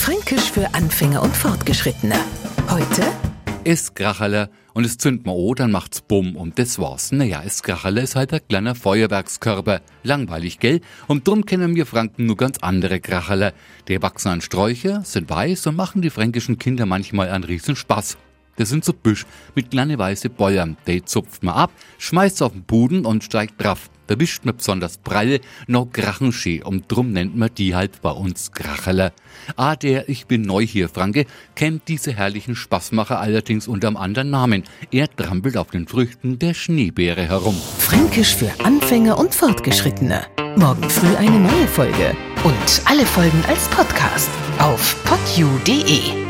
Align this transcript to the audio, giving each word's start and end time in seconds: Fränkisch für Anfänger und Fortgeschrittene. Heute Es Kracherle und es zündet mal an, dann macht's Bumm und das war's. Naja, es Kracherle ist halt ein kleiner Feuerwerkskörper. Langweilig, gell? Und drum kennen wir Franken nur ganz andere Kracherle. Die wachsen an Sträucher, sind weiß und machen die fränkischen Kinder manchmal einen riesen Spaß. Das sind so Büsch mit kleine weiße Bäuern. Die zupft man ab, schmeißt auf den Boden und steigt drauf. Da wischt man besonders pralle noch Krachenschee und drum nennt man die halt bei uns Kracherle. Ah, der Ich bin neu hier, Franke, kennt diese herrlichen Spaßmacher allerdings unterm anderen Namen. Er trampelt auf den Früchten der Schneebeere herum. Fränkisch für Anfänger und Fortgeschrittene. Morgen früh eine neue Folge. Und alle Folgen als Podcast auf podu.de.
Fränkisch 0.00 0.50
für 0.50 0.72
Anfänger 0.72 1.22
und 1.22 1.36
Fortgeschrittene. 1.36 2.14
Heute 2.70 3.02
Es 3.64 3.92
Kracherle 3.92 4.48
und 4.72 4.86
es 4.86 4.96
zündet 4.96 5.26
mal 5.26 5.34
an, 5.34 5.54
dann 5.56 5.72
macht's 5.72 6.00
Bumm 6.00 6.36
und 6.36 6.58
das 6.58 6.78
war's. 6.78 7.12
Naja, 7.12 7.42
es 7.44 7.62
Kracherle 7.62 8.00
ist 8.00 8.16
halt 8.16 8.32
ein 8.32 8.40
kleiner 8.48 8.74
Feuerwerkskörper. 8.74 9.82
Langweilig, 10.02 10.58
gell? 10.58 10.80
Und 11.06 11.28
drum 11.28 11.44
kennen 11.44 11.76
wir 11.76 11.84
Franken 11.84 12.24
nur 12.24 12.38
ganz 12.38 12.56
andere 12.62 12.98
Kracherle. 12.98 13.52
Die 13.88 14.00
wachsen 14.00 14.30
an 14.30 14.40
Sträucher, 14.40 15.02
sind 15.04 15.28
weiß 15.28 15.66
und 15.66 15.76
machen 15.76 16.00
die 16.00 16.08
fränkischen 16.08 16.58
Kinder 16.58 16.86
manchmal 16.86 17.28
einen 17.28 17.44
riesen 17.44 17.76
Spaß. 17.76 18.16
Das 18.60 18.68
sind 18.68 18.84
so 18.84 18.92
Büsch 18.92 19.24
mit 19.54 19.70
kleine 19.70 19.98
weiße 19.98 20.28
Bäuern. 20.28 20.76
Die 20.86 21.02
zupft 21.02 21.42
man 21.42 21.54
ab, 21.54 21.70
schmeißt 21.96 22.42
auf 22.42 22.52
den 22.52 22.62
Boden 22.62 23.06
und 23.06 23.24
steigt 23.24 23.54
drauf. 23.62 23.88
Da 24.06 24.20
wischt 24.20 24.44
man 24.44 24.54
besonders 24.54 24.98
pralle 24.98 25.40
noch 25.66 25.86
Krachenschee 25.90 26.62
und 26.62 26.84
drum 26.88 27.10
nennt 27.12 27.34
man 27.34 27.48
die 27.56 27.74
halt 27.74 28.02
bei 28.02 28.10
uns 28.10 28.52
Kracherle. 28.52 29.12
Ah, 29.56 29.76
der 29.76 30.10
Ich 30.10 30.26
bin 30.26 30.42
neu 30.42 30.66
hier, 30.66 30.90
Franke, 30.90 31.24
kennt 31.54 31.88
diese 31.88 32.12
herrlichen 32.12 32.54
Spaßmacher 32.54 33.18
allerdings 33.18 33.66
unterm 33.66 33.96
anderen 33.96 34.28
Namen. 34.28 34.64
Er 34.90 35.08
trampelt 35.08 35.56
auf 35.56 35.70
den 35.70 35.88
Früchten 35.88 36.38
der 36.38 36.52
Schneebeere 36.52 37.22
herum. 37.22 37.56
Fränkisch 37.78 38.36
für 38.36 38.52
Anfänger 38.62 39.16
und 39.16 39.34
Fortgeschrittene. 39.34 40.26
Morgen 40.56 40.90
früh 40.90 41.16
eine 41.16 41.40
neue 41.40 41.66
Folge. 41.66 42.14
Und 42.44 42.82
alle 42.84 43.06
Folgen 43.06 43.42
als 43.48 43.68
Podcast 43.68 44.28
auf 44.58 45.02
podu.de. 45.04 46.29